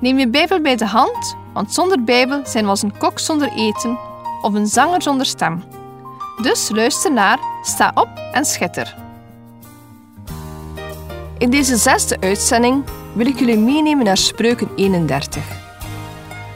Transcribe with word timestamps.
Neem 0.00 0.18
je 0.18 0.28
Bijbel 0.28 0.60
bij 0.60 0.76
de 0.76 0.86
hand, 0.86 1.36
want 1.52 1.72
zonder 1.72 2.04
Bijbel 2.04 2.46
zijn 2.46 2.64
we 2.64 2.70
als 2.70 2.82
een 2.82 2.98
kok 2.98 3.18
zonder 3.18 3.52
eten 3.52 3.98
of 4.42 4.54
een 4.54 4.66
zanger 4.66 5.02
zonder 5.02 5.26
stem. 5.26 5.62
Dus 6.42 6.70
luister 6.70 7.12
naar, 7.12 7.38
sta 7.62 7.90
op 7.94 8.08
en 8.32 8.44
schitter. 8.44 8.96
In 11.38 11.50
deze 11.50 11.76
zesde 11.76 12.20
uitzending 12.20 12.84
wil 13.12 13.26
ik 13.26 13.38
jullie 13.38 13.58
meenemen 13.58 14.04
naar 14.04 14.16
Spreuken 14.16 14.68
31. 14.76 15.44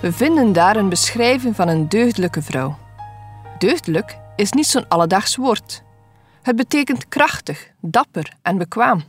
We 0.00 0.12
vinden 0.12 0.52
daar 0.52 0.76
een 0.76 0.88
beschrijving 0.88 1.56
van 1.56 1.68
een 1.68 1.88
deugdelijke 1.88 2.42
vrouw. 2.42 2.76
Deugdelijk 3.58 4.18
is 4.36 4.52
niet 4.52 4.66
zo'n 4.66 4.88
alledaags 4.88 5.36
woord. 5.36 5.82
Het 6.42 6.56
betekent 6.56 7.08
krachtig, 7.08 7.70
dapper 7.80 8.32
en 8.42 8.58
bekwaam. 8.58 9.02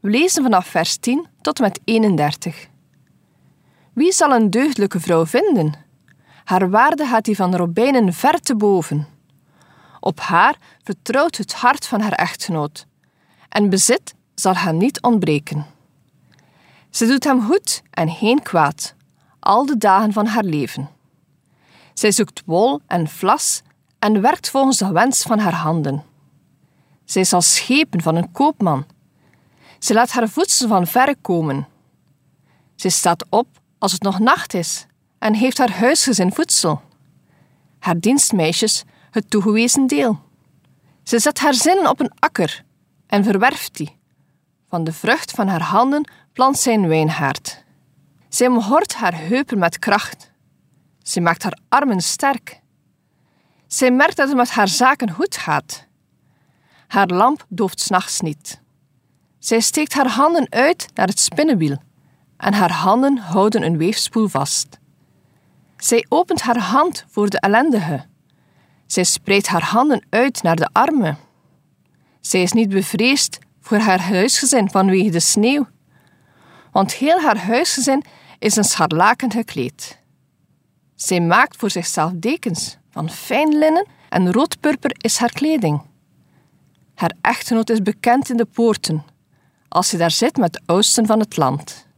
We 0.00 0.10
lezen 0.10 0.42
vanaf 0.42 0.66
vers 0.66 0.96
10 0.96 1.26
tot 1.40 1.58
met 1.58 1.80
31. 1.84 2.68
Wie 3.92 4.12
zal 4.12 4.32
een 4.32 4.50
deugdelijke 4.50 5.00
vrouw 5.00 5.26
vinden? 5.26 5.74
Haar 6.44 6.70
waarde 6.70 7.06
gaat 7.06 7.24
die 7.24 7.36
van 7.36 7.56
robijnen 7.56 8.12
ver 8.12 8.40
te 8.40 8.56
boven. 8.56 9.06
Op 10.00 10.20
haar 10.20 10.56
vertrouwt 10.82 11.36
het 11.36 11.52
hart 11.52 11.86
van 11.86 12.00
haar 12.00 12.12
echtgenoot, 12.12 12.86
en 13.48 13.70
bezit 13.70 14.14
zal 14.34 14.54
haar 14.54 14.74
niet 14.74 15.00
ontbreken. 15.02 15.66
Ze 16.90 17.06
doet 17.06 17.24
hem 17.24 17.42
goed 17.42 17.82
en 17.90 18.10
geen 18.10 18.42
kwaad, 18.42 18.94
al 19.40 19.66
de 19.66 19.76
dagen 19.76 20.12
van 20.12 20.26
haar 20.26 20.44
leven. 20.44 20.90
Zij 21.94 22.12
zoekt 22.12 22.42
wol 22.44 22.80
en 22.86 23.08
vlas 23.08 23.62
en 23.98 24.20
werkt 24.20 24.50
volgens 24.50 24.76
de 24.76 24.92
wens 24.92 25.22
van 25.22 25.38
haar 25.38 25.54
handen. 25.54 26.04
Zij 27.04 27.24
zal 27.24 27.42
schepen 27.42 28.02
van 28.02 28.16
een 28.16 28.32
koopman. 28.32 28.86
Ze 29.78 29.94
laat 29.94 30.10
haar 30.10 30.28
voedsel 30.28 30.68
van 30.68 30.86
verre 30.86 31.16
komen. 31.20 31.68
Zij 32.74 32.90
staat 32.90 33.26
op 33.28 33.59
als 33.80 33.92
het 33.92 34.02
nog 34.02 34.18
nacht 34.18 34.54
is 34.54 34.86
en 35.18 35.34
heeft 35.34 35.58
haar 35.58 35.72
huisgezin 35.72 36.32
voedsel. 36.32 36.82
Haar 37.78 38.00
dienstmeisjes 38.00 38.84
het 39.10 39.30
toegewezen 39.30 39.86
deel. 39.86 40.20
Ze 41.02 41.18
zet 41.18 41.38
haar 41.38 41.54
zinnen 41.54 41.88
op 41.90 42.00
een 42.00 42.12
akker 42.18 42.64
en 43.06 43.24
verwerft 43.24 43.76
die. 43.76 43.98
Van 44.68 44.84
de 44.84 44.92
vrucht 44.92 45.30
van 45.30 45.48
haar 45.48 45.62
handen 45.62 46.10
plant 46.32 46.58
zij 46.58 46.74
een 46.74 46.88
wijnhaard. 46.88 47.64
Zij 48.28 48.46
omhort 48.46 48.94
haar 48.94 49.18
heupen 49.18 49.58
met 49.58 49.78
kracht. 49.78 50.32
Zij 51.02 51.22
maakt 51.22 51.42
haar 51.42 51.58
armen 51.68 52.00
sterk. 52.00 52.60
Zij 53.66 53.90
merkt 53.90 54.16
dat 54.16 54.28
het 54.28 54.36
met 54.36 54.50
haar 54.50 54.68
zaken 54.68 55.10
goed 55.10 55.36
gaat. 55.36 55.86
Haar 56.86 57.06
lamp 57.06 57.46
dooft 57.48 57.80
s'nachts 57.80 58.20
niet. 58.20 58.60
Zij 59.38 59.60
steekt 59.60 59.92
haar 59.92 60.08
handen 60.08 60.46
uit 60.50 60.86
naar 60.94 61.06
het 61.06 61.20
spinnenwiel 61.20 61.76
en 62.40 62.54
haar 62.54 62.72
handen 62.72 63.18
houden 63.18 63.62
een 63.62 63.76
weefspoel 63.76 64.28
vast. 64.28 64.78
Zij 65.76 66.06
opent 66.08 66.42
haar 66.42 66.58
hand 66.58 67.04
voor 67.08 67.28
de 67.28 67.40
ellendige. 67.40 68.06
Zij 68.86 69.04
spreidt 69.04 69.46
haar 69.46 69.62
handen 69.62 70.06
uit 70.10 70.42
naar 70.42 70.56
de 70.56 70.68
armen. 70.72 71.18
Zij 72.20 72.42
is 72.42 72.52
niet 72.52 72.68
bevreesd 72.68 73.38
voor 73.60 73.78
haar 73.78 74.00
huisgezin 74.00 74.70
vanwege 74.70 75.10
de 75.10 75.20
sneeuw, 75.20 75.66
want 76.72 76.94
heel 76.94 77.20
haar 77.20 77.38
huisgezin 77.38 78.04
is 78.38 78.56
een 78.56 78.64
scharlaken 78.64 79.30
gekleed. 79.30 79.98
Zij 80.94 81.20
maakt 81.20 81.56
voor 81.56 81.70
zichzelf 81.70 82.12
dekens 82.14 82.78
van 82.90 83.10
fijn 83.10 83.58
linnen 83.58 83.86
en 84.08 84.32
roodpurper 84.32 84.90
is 84.96 85.18
haar 85.18 85.32
kleding. 85.32 85.82
Haar 86.94 87.12
echtgenoot 87.20 87.70
is 87.70 87.82
bekend 87.82 88.30
in 88.30 88.36
de 88.36 88.44
poorten, 88.44 89.04
als 89.68 89.88
ze 89.88 89.96
daar 89.96 90.10
zit 90.10 90.36
met 90.36 90.52
de 90.52 90.60
oudsten 90.66 91.06
van 91.06 91.18
het 91.18 91.36
land. 91.36 91.88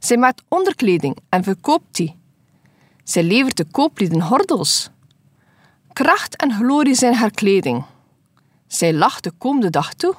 Zij 0.00 0.16
maakt 0.16 0.42
onderkleding 0.48 1.16
en 1.28 1.42
verkoopt 1.42 1.96
die. 1.96 2.16
Zij 3.04 3.22
levert 3.22 3.56
de 3.56 3.64
kooplieden 3.64 4.20
hordels. 4.20 4.90
Kracht 5.92 6.36
en 6.36 6.52
glorie 6.52 6.94
zijn 6.94 7.14
haar 7.14 7.30
kleding. 7.30 7.84
Zij 8.66 8.94
lacht 8.94 9.24
de 9.24 9.30
komende 9.30 9.70
dag 9.70 9.94
toe. 9.94 10.14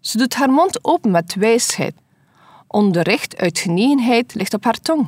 Ze 0.00 0.18
doet 0.18 0.34
haar 0.34 0.50
mond 0.50 0.84
open 0.84 1.10
met 1.10 1.34
wijsheid. 1.34 1.94
Onderricht 2.66 3.36
uit 3.36 3.58
genegenheid 3.58 4.34
ligt 4.34 4.54
op 4.54 4.64
haar 4.64 4.80
tong. 4.80 5.06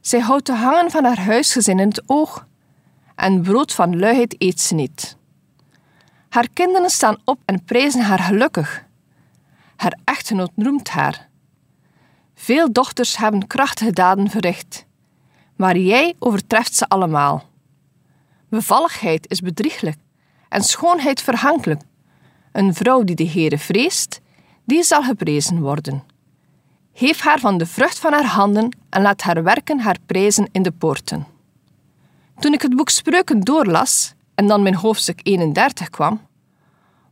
Zij 0.00 0.20
houdt 0.20 0.46
de 0.46 0.52
hangen 0.52 0.90
van 0.90 1.04
haar 1.04 1.20
huisgezin 1.20 1.78
in 1.78 1.88
het 1.88 2.02
oog. 2.06 2.46
En 3.14 3.42
brood 3.42 3.72
van 3.72 3.98
luiheid 3.98 4.34
eet 4.38 4.60
ze 4.60 4.74
niet. 4.74 5.16
Haar 6.28 6.48
kinderen 6.52 6.90
staan 6.90 7.16
op 7.24 7.38
en 7.44 7.64
prijzen 7.64 8.02
haar 8.02 8.18
gelukkig. 8.18 8.84
Haar 9.76 9.98
echtgenoot 10.04 10.52
noemt 10.54 10.88
haar. 10.88 11.28
Veel 12.34 12.72
dochters 12.72 13.16
hebben 13.16 13.46
krachtige 13.46 13.92
daden 13.92 14.30
verricht, 14.30 14.86
maar 15.56 15.76
jij 15.76 16.14
overtreft 16.18 16.74
ze 16.74 16.88
allemaal. 16.88 17.44
Bevalligheid 18.48 19.30
is 19.30 19.40
bedrieglijk 19.40 19.96
en 20.48 20.62
schoonheid 20.62 21.22
verhankelijk. 21.22 21.82
Een 22.52 22.74
vrouw 22.74 23.04
die 23.04 23.16
de 23.16 23.28
Heere 23.28 23.58
vreest, 23.58 24.20
die 24.64 24.82
zal 24.82 25.02
geprezen 25.02 25.60
worden. 25.60 26.02
Geef 26.92 27.20
haar 27.20 27.38
van 27.38 27.58
de 27.58 27.66
vrucht 27.66 27.98
van 27.98 28.12
haar 28.12 28.26
handen 28.26 28.76
en 28.90 29.02
laat 29.02 29.22
haar 29.22 29.42
werken 29.42 29.80
haar 29.80 29.96
prijzen 30.06 30.48
in 30.52 30.62
de 30.62 30.72
poorten. 30.72 31.26
Toen 32.38 32.52
ik 32.52 32.62
het 32.62 32.76
boek 32.76 32.88
Spreuken 32.88 33.40
doorlas 33.40 34.14
en 34.34 34.46
dan 34.46 34.62
mijn 34.62 34.74
hoofdstuk 34.74 35.20
31 35.22 35.90
kwam, 35.90 36.20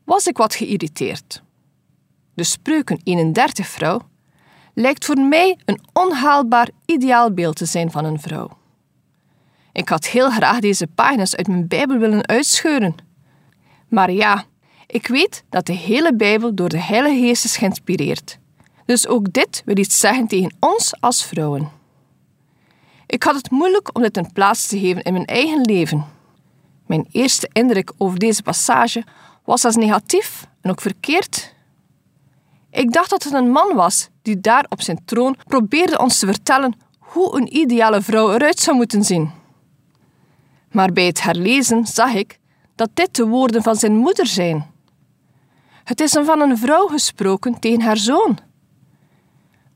was 0.04 0.26
ik 0.26 0.36
wat 0.36 0.54
geïrriteerd. 0.54 1.42
De 2.34 2.44
Spreuken 2.44 3.00
31 3.04 3.66
vrouw 3.66 4.00
lijkt 4.74 5.04
voor 5.04 5.20
mij 5.20 5.58
een 5.64 5.80
onhaalbaar 5.92 6.68
ideaalbeeld 6.86 7.56
te 7.56 7.64
zijn 7.64 7.90
van 7.90 8.04
een 8.04 8.20
vrouw. 8.20 8.50
Ik 9.72 9.88
had 9.88 10.06
heel 10.06 10.30
graag 10.30 10.60
deze 10.60 10.86
pagina's 10.86 11.36
uit 11.36 11.48
mijn 11.48 11.68
Bijbel 11.68 11.98
willen 11.98 12.26
uitscheuren. 12.26 12.94
Maar 13.88 14.10
ja, 14.10 14.44
ik 14.86 15.06
weet 15.06 15.44
dat 15.48 15.66
de 15.66 15.72
hele 15.72 16.14
Bijbel 16.14 16.54
door 16.54 16.68
de 16.68 16.80
Heilige 16.80 17.18
Geest 17.18 17.44
is 17.44 17.56
geïnspireerd. 17.56 18.38
Dus 18.84 19.06
ook 19.06 19.32
dit 19.32 19.62
wil 19.64 19.78
iets 19.78 20.00
zeggen 20.00 20.26
tegen 20.26 20.56
ons 20.60 21.00
als 21.00 21.24
vrouwen. 21.24 21.70
Ik 23.06 23.22
had 23.22 23.34
het 23.34 23.50
moeilijk 23.50 23.96
om 23.96 24.02
dit 24.02 24.16
een 24.16 24.32
plaats 24.32 24.66
te 24.66 24.78
geven 24.78 25.02
in 25.02 25.12
mijn 25.12 25.24
eigen 25.24 25.60
leven. 25.60 26.04
Mijn 26.86 27.06
eerste 27.10 27.48
indruk 27.52 27.92
over 27.98 28.18
deze 28.18 28.42
passage 28.42 29.04
was 29.44 29.64
als 29.64 29.76
negatief 29.76 30.46
en 30.60 30.70
ook 30.70 30.80
verkeerd. 30.80 31.54
Ik 32.70 32.92
dacht 32.92 33.10
dat 33.10 33.22
het 33.22 33.32
een 33.32 33.50
man 33.50 33.74
was 33.74 34.08
die 34.22 34.40
daar 34.40 34.66
op 34.68 34.82
zijn 34.82 35.04
troon 35.04 35.36
probeerde 35.46 35.98
ons 35.98 36.18
te 36.18 36.26
vertellen 36.26 36.74
hoe 36.98 37.36
een 37.36 37.56
ideale 37.56 38.02
vrouw 38.02 38.32
eruit 38.32 38.58
zou 38.58 38.76
moeten 38.76 39.04
zien. 39.04 39.30
Maar 40.70 40.92
bij 40.92 41.06
het 41.06 41.22
herlezen 41.22 41.86
zag 41.86 42.14
ik 42.14 42.38
dat 42.74 42.90
dit 42.94 43.14
de 43.14 43.26
woorden 43.26 43.62
van 43.62 43.76
zijn 43.76 43.96
moeder 43.96 44.26
zijn. 44.26 44.70
Het 45.84 46.00
is 46.00 46.12
van 46.12 46.40
een 46.40 46.58
vrouw 46.58 46.86
gesproken 46.86 47.58
tegen 47.58 47.80
haar 47.80 47.96
zoon. 47.96 48.38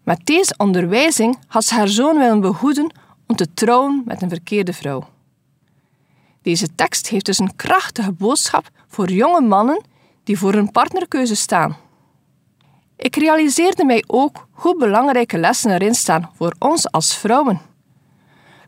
Met 0.03 0.27
deze 0.27 0.55
onderwijzing 0.57 1.39
had 1.47 1.65
ze 1.65 1.75
haar 1.75 1.89
zoon 1.89 2.19
willen 2.19 2.41
behoeden 2.41 2.93
om 3.27 3.37
te 3.37 3.55
trouwen 3.55 4.03
met 4.05 4.23
een 4.23 4.29
verkeerde 4.29 4.73
vrouw. 4.73 5.09
Deze 6.43 6.75
tekst 6.75 7.09
heeft 7.09 7.27
dus 7.27 7.39
een 7.39 7.57
krachtige 7.57 8.13
boodschap 8.13 8.69
voor 8.89 9.11
jonge 9.11 9.41
mannen 9.41 9.85
die 10.25 10.39
voor 10.39 10.55
een 10.55 10.71
partnerkeuze 10.71 11.37
staan. 11.37 11.77
Ik 12.97 13.17
realiseerde 13.17 13.85
mij 13.85 14.05
ook 14.07 14.47
hoe 14.51 14.77
belangrijke 14.77 15.39
lessen 15.39 15.71
erin 15.71 15.95
staan 15.95 16.31
voor 16.35 16.55
ons 16.59 16.91
als 16.91 17.17
vrouwen. 17.17 17.61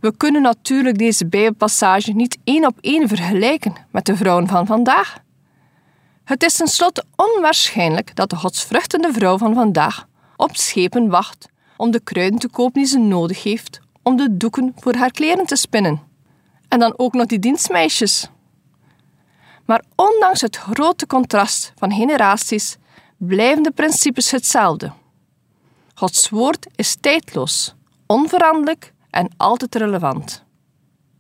We 0.01 0.17
kunnen 0.17 0.43
natuurlijk 0.43 0.99
deze 0.99 1.27
Bijbelpassage 1.27 2.13
niet 2.13 2.39
één 2.45 2.67
op 2.67 2.79
één 2.81 3.09
vergelijken 3.09 3.75
met 3.91 4.07
de 4.07 4.17
vrouwen 4.17 4.47
van 4.47 4.67
vandaag. 4.67 5.19
Het 6.25 6.43
is 6.43 6.57
tenslotte 6.57 7.05
onwaarschijnlijk 7.17 8.17
dat 8.17 8.31
de 8.31 8.37
godsvruchtende 8.37 9.13
vrouw 9.13 9.39
van 9.39 9.55
vandaag 9.55 10.07
op 10.37 10.57
schepen 10.57 11.09
wacht 11.09 11.49
om 11.77 11.91
de 11.91 12.01
kruiden 12.01 12.39
te 12.39 12.49
kopen 12.49 12.73
die 12.73 12.91
ze 12.91 12.99
nodig 12.99 13.43
heeft 13.43 13.81
om 14.03 14.17
de 14.17 14.37
doeken 14.37 14.75
voor 14.77 14.95
haar 14.95 15.11
kleren 15.11 15.47
te 15.47 15.57
spinnen. 15.57 16.01
En 16.69 16.79
dan 16.79 16.95
ook 16.97 17.13
nog 17.13 17.27
die 17.27 17.39
dienstmeisjes. 17.39 18.29
Maar 19.65 19.83
ondanks 19.95 20.41
het 20.41 20.57
grote 20.57 21.07
contrast 21.07 21.73
van 21.77 21.93
generaties 21.93 22.77
blijven 23.19 23.63
de 23.63 23.71
principes 23.71 24.31
hetzelfde. 24.31 24.93
Gods 25.95 26.29
woord 26.29 26.67
is 26.75 26.97
tijdloos, 27.01 27.75
onveranderlijk 28.07 28.93
en 29.11 29.31
altijd 29.37 29.75
relevant. 29.75 30.45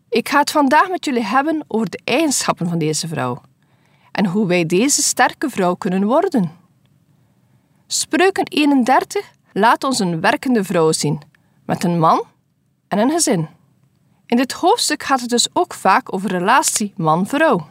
Ik 0.08 0.28
ga 0.28 0.38
het 0.38 0.50
vandaag 0.50 0.88
met 0.88 1.04
jullie 1.04 1.24
hebben 1.24 1.64
over 1.68 1.90
de 1.90 2.00
eigenschappen 2.04 2.68
van 2.68 2.78
deze 2.78 3.08
vrouw 3.08 3.40
en 4.12 4.26
hoe 4.26 4.46
wij 4.46 4.66
deze 4.66 5.02
sterke 5.02 5.50
vrouw 5.50 5.74
kunnen 5.74 6.04
worden. 6.04 6.50
Spreuken 7.86 8.44
31 8.44 9.32
laat 9.52 9.84
ons 9.84 9.98
een 9.98 10.20
werkende 10.20 10.64
vrouw 10.64 10.92
zien, 10.92 11.20
met 11.66 11.84
een 11.84 11.98
man 11.98 12.24
en 12.88 12.98
een 12.98 13.10
gezin. 13.10 13.48
In 14.26 14.36
dit 14.36 14.52
hoofdstuk 14.52 15.02
gaat 15.02 15.20
het 15.20 15.30
dus 15.30 15.48
ook 15.52 15.74
vaak 15.74 16.12
over 16.12 16.30
relatie 16.30 16.92
man-vrouw. 16.96 17.68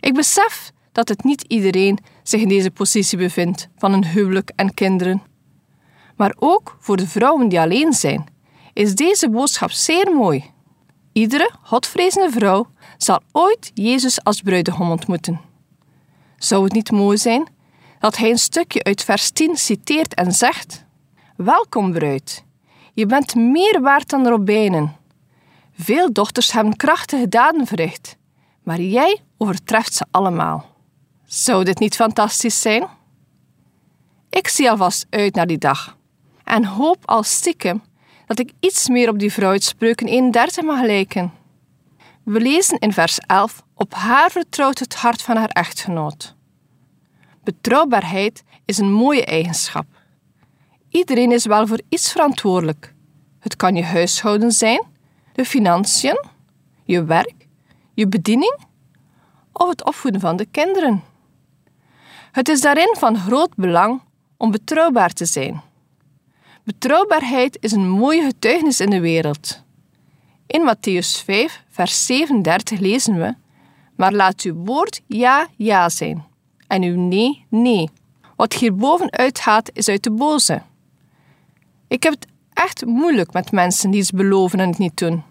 Ik 0.00 0.14
besef 0.14 0.72
dat 0.98 1.08
het 1.08 1.24
niet 1.24 1.42
iedereen 1.42 1.98
zich 2.22 2.40
in 2.40 2.48
deze 2.48 2.70
positie 2.70 3.18
bevindt 3.18 3.68
van 3.76 3.92
een 3.92 4.04
huwelijk 4.04 4.52
en 4.56 4.74
kinderen. 4.74 5.22
Maar 6.16 6.34
ook 6.38 6.76
voor 6.80 6.96
de 6.96 7.08
vrouwen 7.08 7.48
die 7.48 7.60
alleen 7.60 7.92
zijn, 7.92 8.26
is 8.72 8.94
deze 8.94 9.30
boodschap 9.30 9.70
zeer 9.70 10.14
mooi. 10.14 10.44
Iedere 11.12 11.50
godvrezende 11.62 12.30
vrouw 12.30 12.66
zal 12.96 13.20
ooit 13.32 13.70
Jezus 13.74 14.24
als 14.24 14.40
bruidegom 14.40 14.90
ontmoeten. 14.90 15.40
Zou 16.36 16.64
het 16.64 16.72
niet 16.72 16.90
mooi 16.90 17.18
zijn 17.18 17.48
dat 17.98 18.16
hij 18.16 18.30
een 18.30 18.38
stukje 18.38 18.84
uit 18.84 19.04
vers 19.04 19.30
10 19.30 19.56
citeert 19.56 20.14
en 20.14 20.32
zegt: 20.32 20.84
Welkom, 21.36 21.92
bruid, 21.92 22.44
je 22.92 23.06
bent 23.06 23.34
meer 23.34 23.80
waard 23.80 24.08
dan 24.08 24.28
robijnen. 24.28 24.96
Veel 25.72 26.12
dochters 26.12 26.52
hebben 26.52 26.76
krachtige 26.76 27.28
daden 27.28 27.66
verricht, 27.66 28.16
maar 28.62 28.80
jij 28.80 29.20
overtreft 29.36 29.94
ze 29.94 30.06
allemaal. 30.10 30.76
Zou 31.28 31.64
dit 31.64 31.78
niet 31.78 31.94
fantastisch 31.94 32.60
zijn? 32.60 32.86
Ik 34.30 34.48
zie 34.48 34.70
alvast 34.70 35.06
uit 35.10 35.34
naar 35.34 35.46
die 35.46 35.58
dag 35.58 35.96
en 36.44 36.64
hoop 36.64 36.98
al 37.04 37.22
stiekem 37.22 37.82
dat 38.26 38.38
ik 38.38 38.52
iets 38.60 38.88
meer 38.88 39.08
op 39.08 39.18
die 39.18 39.32
vrouw 39.32 39.50
uit 39.50 39.64
Spreuken 39.64 40.06
31 40.06 40.64
mag 40.64 40.82
lijken. 40.82 41.32
We 42.24 42.40
lezen 42.40 42.78
in 42.78 42.92
vers 42.92 43.18
11: 43.18 43.62
Op 43.74 43.94
haar 43.94 44.30
vertrouwt 44.30 44.78
het 44.78 44.94
hart 44.94 45.22
van 45.22 45.36
haar 45.36 45.48
echtgenoot. 45.48 46.36
Betrouwbaarheid 47.44 48.42
is 48.64 48.78
een 48.78 48.92
mooie 48.92 49.24
eigenschap. 49.24 49.86
Iedereen 50.90 51.32
is 51.32 51.46
wel 51.46 51.66
voor 51.66 51.80
iets 51.88 52.12
verantwoordelijk. 52.12 52.94
Het 53.38 53.56
kan 53.56 53.74
je 53.74 53.84
huishouden 53.84 54.52
zijn, 54.52 54.86
de 55.32 55.44
financiën, 55.44 56.24
je 56.84 57.04
werk, 57.04 57.46
je 57.94 58.06
bediening 58.06 58.58
of 59.52 59.68
het 59.68 59.84
opvoeden 59.84 60.20
van 60.20 60.36
de 60.36 60.46
kinderen. 60.46 61.07
Het 62.38 62.48
is 62.48 62.60
daarin 62.60 62.94
van 62.98 63.18
groot 63.18 63.54
belang 63.56 64.00
om 64.36 64.50
betrouwbaar 64.50 65.12
te 65.12 65.24
zijn. 65.24 65.62
Betrouwbaarheid 66.64 67.58
is 67.60 67.72
een 67.72 67.88
mooie 67.88 68.22
getuigenis 68.22 68.80
in 68.80 68.90
de 68.90 69.00
wereld. 69.00 69.62
In 70.46 70.74
Matthäus 70.74 71.24
5, 71.24 71.64
vers 71.70 72.06
37 72.06 72.78
lezen 72.78 73.18
we: 73.18 73.34
Maar 73.96 74.12
laat 74.12 74.42
uw 74.42 74.54
woord 74.54 75.00
ja, 75.06 75.46
ja 75.56 75.88
zijn, 75.88 76.24
en 76.66 76.82
uw 76.82 76.96
nee, 76.96 77.44
nee. 77.48 77.90
Wat 78.36 78.52
hierboven 78.52 79.12
uitgaat, 79.12 79.70
is 79.72 79.88
uit 79.88 80.02
de 80.02 80.10
boze. 80.10 80.62
Ik 81.88 82.02
heb 82.02 82.12
het 82.12 82.26
echt 82.52 82.86
moeilijk 82.86 83.32
met 83.32 83.52
mensen 83.52 83.90
die 83.90 84.00
iets 84.00 84.10
beloven 84.10 84.60
en 84.60 84.68
het 84.68 84.78
niet 84.78 84.96
doen. 84.96 85.22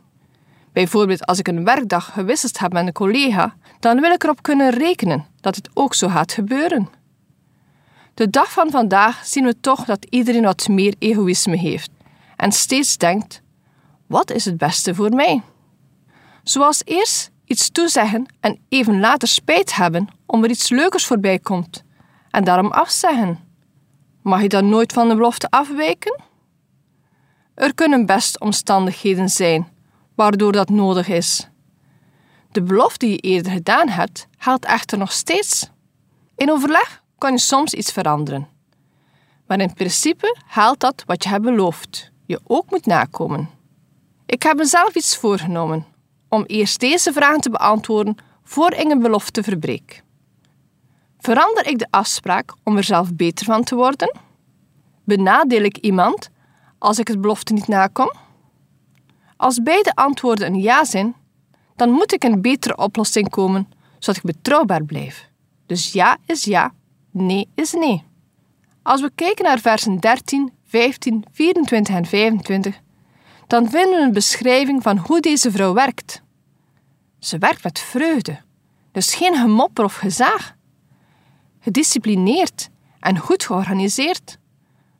Bijvoorbeeld 0.74 1.25
als 1.25 1.39
ik 1.39 1.48
een 1.48 1.63
werkdag 1.63 2.13
gewisseld 2.13 2.59
heb 2.59 2.74
met 2.74 2.88
een 2.88 2.94
collega, 2.94 3.56
dan 3.80 4.00
wil 4.00 4.12
ik 4.12 4.24
erop 4.24 4.42
kunnen 4.42 4.69
rekenen 4.69 5.25
dat 5.42 5.56
het 5.56 5.69
ook 5.74 5.94
zo 5.94 6.07
gaat 6.07 6.31
gebeuren. 6.31 6.97
De 8.18 8.30
dag 8.30 8.52
van 8.52 8.72
vandaag 8.72 9.25
zien 9.25 9.46
we 9.46 9.60
toch 9.60 9.86
dat 9.86 10.06
iedereen 10.10 10.44
wat 10.44 10.68
meer 10.68 10.96
egoïsme 11.00 11.58
heeft 11.58 11.92
en 12.36 12.52
steeds 12.52 12.98
denkt: 12.98 13.42
wat 14.08 14.31
is 14.31 14.46
het 14.46 14.58
beste 14.58 14.96
voor 14.96 15.10
mij? 15.10 15.42
Zoals 16.44 16.81
eerst 16.86 17.31
iets 17.46 17.72
toezeggen 17.72 18.25
en 18.40 18.60
even 18.69 19.00
later 19.00 19.28
spijt 19.28 19.75
hebben 19.75 20.08
om 20.25 20.44
er 20.44 20.50
iets 20.50 20.69
leukers 20.69 21.06
voorbij 21.06 21.40
komt 21.40 21.84
en 22.30 22.44
daarom 22.44 22.72
afzeggen. 22.72 23.40
Mag 24.22 24.42
je 24.42 24.50
dan 24.50 24.69
nooit 24.69 24.94
van 24.94 25.08
de 25.10 25.16
belofte 25.16 25.50
afwijken? 25.50 26.22
Er 27.56 27.74
kunnen 27.74 28.06
best 28.06 28.40
omstandigheden 28.40 29.30
zijn 29.30 29.68
waardoor 30.16 30.52
dat 30.52 30.69
nodig 30.69 31.08
is. 31.08 31.50
De 32.52 32.64
belofte 32.64 33.06
die 33.06 33.14
je 33.16 33.18
eerder 33.18 33.52
gedaan 33.52 33.90
hebt, 33.90 34.28
geldt 34.38 34.66
echter 34.66 34.98
nog 34.98 35.12
steeds. 35.12 35.69
In 36.36 36.52
overleg 36.52 37.06
kan 37.18 37.31
je 37.31 37.38
soms 37.38 37.74
iets 37.74 37.92
veranderen. 37.92 38.48
Maar 39.46 39.60
in 39.60 39.74
principe 39.74 40.38
haalt 40.46 40.80
dat 40.80 41.04
wat 41.06 41.24
je 41.24 41.30
hebt 41.30 41.44
beloofd, 41.44 42.12
je 42.25 42.40
ook 42.44 42.69
moet 42.69 42.86
nakomen. 42.86 43.50
Ik 44.25 44.44
heb 44.44 44.58
mezelf 44.58 44.96
iets 44.96 45.18
voorgenomen 45.18 45.86
om 46.30 46.44
eerst 46.44 46.80
deze 46.80 47.14
vragen 47.14 47.42
te 47.42 47.50
beantwoorden 47.50 48.16
voor 48.44 48.74
ik 48.74 48.92
een 48.92 49.02
belofte 49.02 49.44
verbreek. 49.44 50.04
Verander 51.19 51.68
ik 51.68 51.80
de 51.80 51.88
afspraak 51.90 52.54
om 52.64 52.78
er 52.78 52.84
zelf 52.84 53.14
beter 53.14 53.46
van 53.46 53.64
te 53.64 53.75
worden? 53.75 54.16
Benadeel 55.04 55.62
ik 55.62 55.78
iemand 55.78 56.30
als 56.78 57.00
ik 57.00 57.08
het 57.08 57.22
belofte 57.22 57.54
niet 57.54 57.68
nakom? 57.68 58.12
Als 59.38 59.62
beide 59.64 59.96
antwoorden 59.96 60.48
een 60.48 60.62
ja 60.62 60.86
zijn, 60.86 61.16
dan 61.75 61.90
moet 61.90 62.14
ik 62.14 62.24
een 62.24 62.42
betere 62.42 62.78
oplossing 62.78 63.30
komen 63.30 63.69
zodat 64.00 64.16
ik 64.18 64.24
betrouwbaar 64.24 64.84
blijf. 64.84 65.30
Dus 65.66 65.92
ja 65.92 66.18
is 66.25 66.44
ja 66.44 66.74
nee 67.18 67.50
is 67.56 67.74
nee. 67.74 68.04
Als 68.84 69.02
we 69.02 69.12
kijken 69.16 69.46
naar 69.46 69.60
versen 69.60 70.00
13, 70.00 70.52
15, 70.66 71.25
24 71.31 71.96
en 71.96 72.06
25, 72.06 72.80
dan 73.48 73.69
vinden 73.69 74.00
we 74.00 74.06
een 74.06 74.14
beschrijving 74.14 74.84
van 74.84 74.98
hoe 74.98 75.19
deze 75.19 75.52
vrouw 75.52 75.74
werkt. 75.74 76.22
Ze 77.19 77.38
werkt 77.38 77.64
met 77.64 77.80
vreugde, 77.80 78.42
dus 78.92 79.16
geen 79.16 79.36
gemopper 79.36 79.84
of 79.84 79.96
gezaag. 79.96 80.56
Gedisciplineerd 81.60 82.69
en 83.00 83.18
goed 83.18 83.44
georganiseerd, 83.44 84.38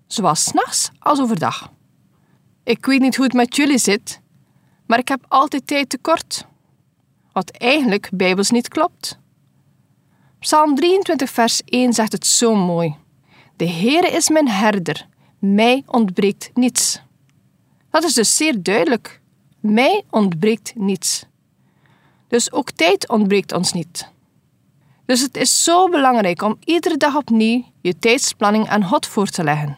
zowel 0.08 0.36
s'nachts 0.36 0.92
als 1.00 1.20
overdag. 1.20 1.72
Ik 2.64 2.86
weet 2.86 3.00
niet 3.00 3.16
hoe 3.16 3.26
het 3.26 3.34
met 3.34 3.56
jullie 3.56 3.78
zit, 3.78 4.22
maar 4.86 5.00
ik 5.00 5.08
heb 5.08 5.26
altijd 5.28 5.68
tijd 5.68 5.90
tekort. 5.90 6.46
Wat 7.32 7.50
eigenlijk 7.50 8.10
bijbels 8.14 8.50
niet 8.50 8.68
klopt. 8.68 9.20
Psalm 10.48 10.76
23, 10.76 11.30
vers 11.30 11.62
1 11.66 11.94
zegt 11.94 12.12
het 12.12 12.26
zo 12.26 12.56
mooi. 12.56 12.96
De 13.56 13.70
Heere 13.70 14.08
is 14.08 14.30
mijn 14.30 14.48
herder, 14.48 15.08
mij 15.40 15.84
ontbreekt 15.86 16.50
niets. 16.54 17.02
Dat 17.90 18.04
is 18.04 18.14
dus 18.14 18.36
zeer 18.36 18.64
duidelijk. 18.64 19.22
Mij 19.60 20.04
ontbreekt 20.10 20.76
niets. 20.76 21.26
Dus 22.28 22.52
ook 22.52 22.72
tijd 22.72 23.10
ontbreekt 23.10 23.54
ons 23.54 23.74
niet. 23.74 24.10
Dus 25.06 25.22
het 25.22 25.38
is 25.38 25.64
zo 25.64 25.90
belangrijk 25.90 26.42
om 26.42 26.58
iedere 26.64 26.98
dag 26.98 27.16
opnieuw 27.16 27.64
je 27.82 28.00
tijdsplanning 28.00 28.68
aan 28.68 28.84
God 28.84 29.08
voor 29.08 29.28
te 29.28 29.44
leggen 29.44 29.78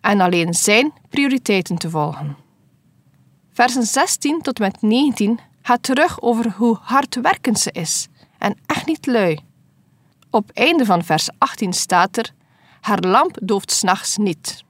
en 0.00 0.20
alleen 0.20 0.54
Zijn 0.54 0.92
prioriteiten 1.08 1.76
te 1.76 1.90
volgen. 1.90 2.36
Versen 3.52 3.86
16 3.86 4.40
tot 4.40 4.60
en 4.60 4.64
met 4.64 4.82
19 4.82 5.38
gaat 5.62 5.82
terug 5.82 6.20
over 6.20 6.52
hoe 6.56 6.78
hardwerkend 6.80 7.58
ze 7.58 7.70
is 7.72 8.08
en 8.38 8.58
echt 8.66 8.86
niet 8.86 9.06
lui. 9.06 9.38
Op 10.34 10.50
einde 10.52 10.84
van 10.84 11.04
vers 11.04 11.28
18 11.38 11.72
staat 11.72 12.16
er: 12.16 12.32
Haar 12.80 12.98
lamp 13.00 13.38
dooft 13.42 13.70
s'nachts 13.70 14.16
niet. 14.16 14.64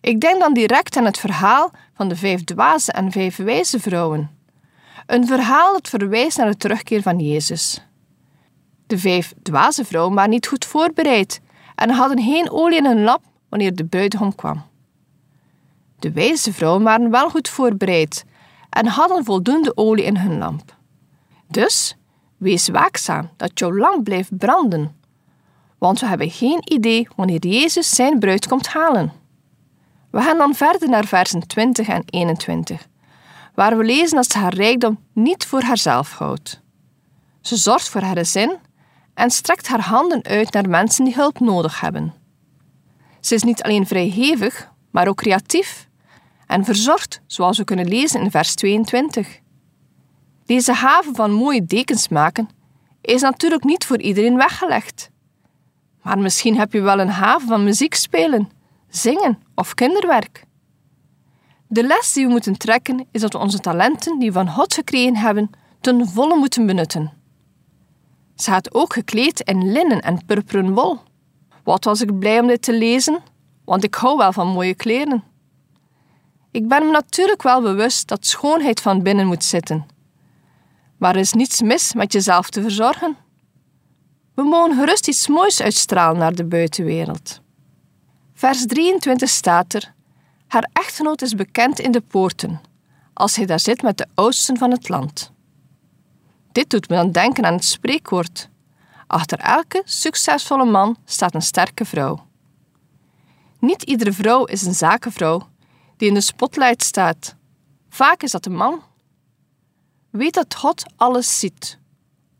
Ik 0.00 0.20
denk 0.20 0.40
dan 0.40 0.54
direct 0.54 0.96
aan 0.96 1.04
het 1.04 1.18
verhaal 1.18 1.70
van 1.94 2.08
de 2.08 2.16
vijf 2.16 2.44
dwaze 2.44 2.92
en 2.92 3.12
vijf 3.12 3.36
wijze 3.36 3.80
vrouwen. 3.80 4.30
Een 5.06 5.26
verhaal 5.26 5.72
dat 5.72 5.88
verwijst 5.88 6.36
naar 6.36 6.50
de 6.50 6.56
terugkeer 6.56 7.02
van 7.02 7.18
Jezus. 7.18 7.86
De 8.86 8.98
vijf 8.98 9.34
dwaze 9.42 9.84
vrouwen 9.84 10.14
waren 10.14 10.30
niet 10.30 10.46
goed 10.46 10.64
voorbereid 10.64 11.40
en 11.74 11.90
hadden 11.90 12.22
geen 12.22 12.50
olie 12.50 12.78
in 12.78 12.86
hun 12.86 13.02
lamp 13.02 13.22
wanneer 13.48 13.74
de 13.74 13.84
bruidegom 13.84 14.34
kwam. 14.34 14.62
De 15.98 16.12
wijze 16.12 16.52
vrouwen 16.52 16.82
waren 16.82 17.10
wel 17.10 17.30
goed 17.30 17.48
voorbereid 17.48 18.24
en 18.70 18.86
hadden 18.86 19.24
voldoende 19.24 19.76
olie 19.76 20.04
in 20.04 20.16
hun 20.16 20.38
lamp. 20.38 20.76
Dus 21.48 21.96
Wees 22.44 22.68
waakzaam 22.68 23.30
dat 23.36 23.58
jouw 23.58 23.72
lamp 23.72 24.04
blijft 24.04 24.38
branden, 24.38 24.96
want 25.78 26.00
we 26.00 26.06
hebben 26.06 26.30
geen 26.30 26.72
idee 26.72 27.08
wanneer 27.16 27.46
Jezus 27.46 27.90
zijn 27.90 28.18
bruid 28.18 28.46
komt 28.46 28.66
halen. 28.66 29.12
We 30.10 30.20
gaan 30.20 30.38
dan 30.38 30.54
verder 30.54 30.88
naar 30.88 31.04
versen 31.04 31.46
20 31.46 31.88
en 31.88 32.02
21, 32.06 32.86
waar 33.54 33.76
we 33.76 33.84
lezen 33.84 34.16
dat 34.16 34.30
ze 34.30 34.38
haar 34.38 34.54
rijkdom 34.54 34.98
niet 35.12 35.46
voor 35.46 35.62
haarzelf 35.62 36.12
houdt. 36.12 36.60
Ze 37.40 37.56
zorgt 37.56 37.88
voor 37.88 38.00
haar 38.00 38.16
gezin 38.16 38.56
en 39.14 39.30
strekt 39.30 39.68
haar 39.68 39.82
handen 39.82 40.24
uit 40.24 40.52
naar 40.52 40.68
mensen 40.68 41.04
die 41.04 41.14
hulp 41.14 41.40
nodig 41.40 41.80
hebben. 41.80 42.14
Ze 43.20 43.34
is 43.34 43.42
niet 43.42 43.62
alleen 43.62 43.86
vrijgevig, 43.86 44.70
maar 44.90 45.08
ook 45.08 45.16
creatief 45.16 45.88
en 46.46 46.64
verzorgt, 46.64 47.20
zoals 47.26 47.58
we 47.58 47.64
kunnen 47.64 47.88
lezen 47.88 48.20
in 48.20 48.30
vers 48.30 48.54
22. 48.54 49.42
Deze 50.46 50.72
haven 50.72 51.14
van 51.14 51.32
mooie 51.32 51.64
dekens 51.64 52.08
maken 52.08 52.48
is 53.00 53.20
natuurlijk 53.20 53.64
niet 53.64 53.86
voor 53.86 54.00
iedereen 54.00 54.36
weggelegd. 54.36 55.10
Maar 56.02 56.18
misschien 56.18 56.58
heb 56.58 56.72
je 56.72 56.80
wel 56.80 57.00
een 57.00 57.08
haven 57.08 57.48
van 57.48 57.64
muziek 57.64 57.94
spelen, 57.94 58.50
zingen 58.88 59.38
of 59.54 59.74
kinderwerk. 59.74 60.44
De 61.66 61.82
les 61.82 62.12
die 62.12 62.26
we 62.26 62.30
moeten 62.30 62.58
trekken 62.58 63.06
is 63.10 63.20
dat 63.20 63.32
we 63.32 63.38
onze 63.38 63.58
talenten 63.58 64.18
die 64.18 64.28
we 64.32 64.38
van 64.38 64.48
God 64.48 64.74
gekregen 64.74 65.16
hebben 65.16 65.50
ten 65.80 66.08
volle 66.08 66.36
moeten 66.36 66.66
benutten. 66.66 67.12
Ze 68.34 68.50
had 68.50 68.74
ook 68.74 68.92
gekleed 68.92 69.40
in 69.40 69.72
linnen 69.72 70.00
en 70.00 70.24
purperen 70.26 70.74
wol. 70.74 70.98
Wat 71.64 71.84
was 71.84 72.00
ik 72.00 72.18
blij 72.18 72.40
om 72.40 72.46
dit 72.46 72.62
te 72.62 72.72
lezen, 72.72 73.22
want 73.64 73.84
ik 73.84 73.94
hou 73.94 74.16
wel 74.16 74.32
van 74.32 74.48
mooie 74.48 74.74
kleren. 74.74 75.24
Ik 76.50 76.68
ben 76.68 76.84
me 76.84 76.90
natuurlijk 76.90 77.42
wel 77.42 77.62
bewust 77.62 78.08
dat 78.08 78.26
schoonheid 78.26 78.80
van 78.80 79.02
binnen 79.02 79.26
moet 79.26 79.44
zitten. 79.44 79.86
Maar 81.04 81.14
er 81.14 81.20
is 81.20 81.32
niets 81.32 81.62
mis 81.62 81.94
met 81.94 82.12
jezelf 82.12 82.50
te 82.50 82.62
verzorgen. 82.62 83.16
We 84.34 84.42
mogen 84.42 84.76
gerust 84.76 85.08
iets 85.08 85.28
moois 85.28 85.62
uitstralen 85.62 86.18
naar 86.18 86.34
de 86.34 86.44
buitenwereld. 86.44 87.40
Vers 88.34 88.66
23 88.66 89.28
staat 89.28 89.74
er: 89.74 89.94
Haar 90.46 90.68
echtgenoot 90.72 91.22
is 91.22 91.34
bekend 91.34 91.78
in 91.78 91.92
de 91.92 92.00
poorten, 92.00 92.60
als 93.12 93.36
hij 93.36 93.46
daar 93.46 93.60
zit 93.60 93.82
met 93.82 93.98
de 93.98 94.06
oudsten 94.14 94.56
van 94.56 94.70
het 94.70 94.88
land. 94.88 95.32
Dit 96.52 96.70
doet 96.70 96.88
me 96.88 96.96
dan 96.96 97.12
denken 97.12 97.44
aan 97.44 97.54
het 97.54 97.64
spreekwoord: 97.64 98.48
Achter 99.06 99.38
elke 99.38 99.82
succesvolle 99.84 100.64
man 100.70 100.96
staat 101.04 101.34
een 101.34 101.42
sterke 101.42 101.84
vrouw. 101.84 102.26
Niet 103.58 103.82
iedere 103.82 104.12
vrouw 104.12 104.44
is 104.44 104.62
een 104.62 104.74
zakenvrouw 104.74 105.48
die 105.96 106.08
in 106.08 106.14
de 106.14 106.20
spotlight 106.20 106.82
staat. 106.82 107.36
Vaak 107.88 108.22
is 108.22 108.30
dat 108.30 108.46
een 108.46 108.56
man. 108.56 108.82
Weet 110.16 110.34
dat 110.34 110.54
God 110.54 110.84
alles 110.96 111.38
ziet, 111.38 111.78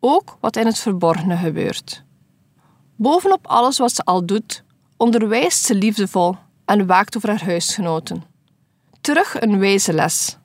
ook 0.00 0.36
wat 0.40 0.56
in 0.56 0.66
het 0.66 0.78
verborgene 0.78 1.36
gebeurt. 1.36 2.04
Bovenop 2.96 3.46
alles 3.46 3.78
wat 3.78 3.92
ze 3.92 4.02
al 4.02 4.26
doet, 4.26 4.64
onderwijst 4.96 5.64
ze 5.64 5.74
liefdevol 5.74 6.36
en 6.64 6.86
waakt 6.86 7.16
over 7.16 7.28
haar 7.28 7.44
huisgenoten. 7.44 8.24
Terug 9.00 9.40
een 9.40 9.58
wijze 9.58 9.92
les. 9.92 10.38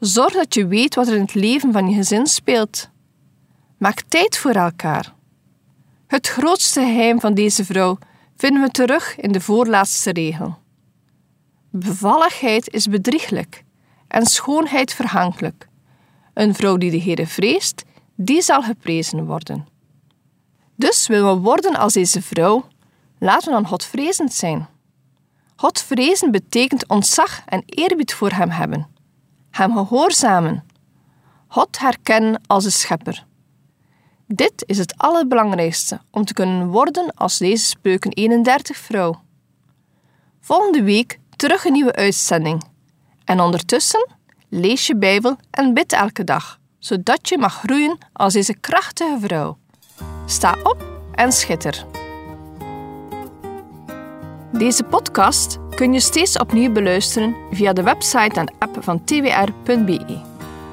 Zorg 0.00 0.32
dat 0.32 0.54
je 0.54 0.66
weet 0.66 0.94
wat 0.94 1.08
er 1.08 1.14
in 1.14 1.20
het 1.20 1.34
leven 1.34 1.72
van 1.72 1.88
je 1.88 1.94
gezin 1.94 2.26
speelt. 2.26 2.88
Maak 3.78 4.00
tijd 4.08 4.38
voor 4.38 4.54
elkaar. 4.54 5.14
Het 6.06 6.26
grootste 6.28 6.80
geheim 6.80 7.20
van 7.20 7.34
deze 7.34 7.64
vrouw 7.64 7.98
vinden 8.36 8.62
we 8.62 8.70
terug 8.70 9.16
in 9.16 9.32
de 9.32 9.40
voorlaatste 9.40 10.12
regel. 10.12 10.58
Bevalligheid 11.70 12.68
is 12.68 12.86
bedrieglijk 12.86 13.64
en 14.08 14.26
schoonheid 14.26 14.92
verhankelijk. 14.94 15.70
Een 16.34 16.54
vrouw 16.54 16.76
die 16.76 16.90
de 16.90 17.02
Heere 17.02 17.26
vreest, 17.26 17.84
die 18.14 18.42
zal 18.42 18.62
geprezen 18.62 19.26
worden. 19.26 19.66
Dus 20.74 21.06
willen 21.06 21.34
we 21.34 21.40
worden 21.40 21.76
als 21.76 21.92
deze 21.92 22.22
vrouw, 22.22 22.64
laten 23.18 23.48
we 23.48 23.54
dan 23.54 23.66
Godvrezend 23.66 24.32
zijn. 24.32 24.68
Godvrezen 25.56 26.30
betekent 26.30 26.88
ontzag 26.88 27.42
en 27.46 27.62
eerbied 27.66 28.14
voor 28.14 28.30
Hem 28.30 28.50
hebben, 28.50 28.88
Hem 29.50 29.72
gehoorzamen, 29.72 30.64
God 31.48 31.78
herkennen 31.78 32.40
als 32.46 32.64
de 32.64 32.70
Schepper. 32.70 33.26
Dit 34.26 34.64
is 34.66 34.78
het 34.78 34.94
allerbelangrijkste 34.96 36.00
om 36.10 36.24
te 36.24 36.34
kunnen 36.34 36.68
worden 36.68 37.14
als 37.14 37.38
deze 37.38 37.66
Spreuken 37.66 38.12
31 38.12 38.76
vrouw. 38.76 39.20
Volgende 40.40 40.82
week 40.82 41.18
terug 41.36 41.64
een 41.64 41.72
nieuwe 41.72 41.94
uitzending. 41.94 42.62
En 43.24 43.40
ondertussen 43.40 44.08
lees 44.54 44.86
je 44.86 44.96
Bijbel 44.96 45.36
en 45.50 45.74
bid 45.74 45.92
elke 45.92 46.24
dag, 46.24 46.58
zodat 46.78 47.28
je 47.28 47.38
mag 47.38 47.54
groeien 47.54 47.98
als 48.12 48.32
deze 48.32 48.54
krachtige 48.54 49.16
vrouw. 49.20 49.58
Sta 50.26 50.56
op 50.62 50.84
en 51.14 51.32
schitter. 51.32 51.86
Deze 54.52 54.82
podcast 54.82 55.58
kun 55.74 55.92
je 55.92 56.00
steeds 56.00 56.38
opnieuw 56.38 56.72
beluisteren 56.72 57.34
via 57.50 57.72
de 57.72 57.82
website 57.82 58.40
en 58.40 58.52
app 58.58 58.76
van 58.80 59.04
twr.be. 59.04 60.20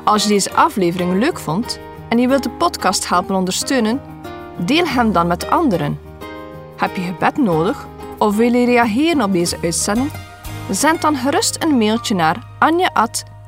Als 0.03 0.23
je 0.23 0.29
deze 0.29 0.53
aflevering 0.53 1.19
leuk 1.19 1.39
vond 1.39 1.79
en 2.09 2.17
je 2.17 2.27
wilt 2.27 2.43
de 2.43 2.49
podcast 2.49 3.09
helpen 3.09 3.35
ondersteunen, 3.35 4.01
deel 4.57 4.87
hem 4.87 5.11
dan 5.11 5.27
met 5.27 5.49
anderen. 5.49 5.99
Heb 6.77 6.95
je 6.95 7.01
gebed 7.01 7.37
nodig 7.37 7.87
of 8.17 8.35
wil 8.35 8.53
je 8.53 8.65
reageren 8.65 9.21
op 9.21 9.31
deze 9.31 9.57
uitzending? 9.63 10.11
Zend 10.69 11.01
dan 11.01 11.15
gerust 11.15 11.63
een 11.63 11.77
mailtje 11.77 12.15
naar 12.15 12.47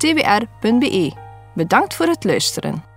anja.twr.be. 0.04 1.12
Bedankt 1.56 1.94
voor 1.94 2.06
het 2.06 2.24
luisteren. 2.24 2.91